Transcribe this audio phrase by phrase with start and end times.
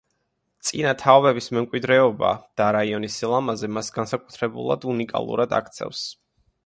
[0.67, 6.03] წინა თაობების მემკვიდრეობა და რაიონის სილამაზე მას განსაკუთრებულად უნიკალურად აქცევს.